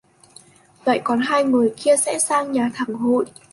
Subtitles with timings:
[0.83, 3.25] Vậy còn hai người kia sẽ sang nhà thằng Hội